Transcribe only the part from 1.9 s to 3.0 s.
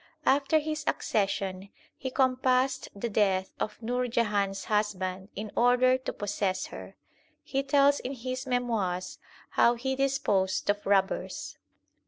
he compassed